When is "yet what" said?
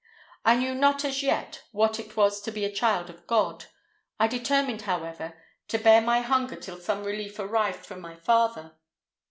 1.21-1.99